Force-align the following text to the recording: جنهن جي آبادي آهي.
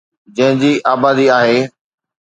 جنهن 0.37 0.57
جي 0.61 0.71
آبادي 0.93 1.25
آهي. 1.39 1.59